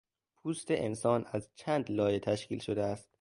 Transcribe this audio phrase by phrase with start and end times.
[0.35, 3.09] پوست انسان از چند لایه تشکیل شده است.